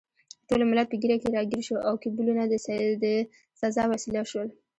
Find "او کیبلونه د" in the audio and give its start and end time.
1.87-3.05